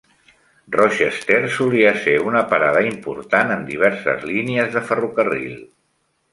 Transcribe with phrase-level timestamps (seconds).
[0.75, 5.57] Rochester solia ser una parada important en diverses línies de ferrocarril.